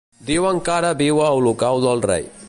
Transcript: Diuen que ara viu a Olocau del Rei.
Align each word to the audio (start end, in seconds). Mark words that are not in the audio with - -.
Diuen 0.29 0.61
que 0.69 0.73
ara 0.75 0.89
viu 1.03 1.21
a 1.25 1.27
Olocau 1.41 1.83
del 1.87 2.05
Rei. 2.11 2.31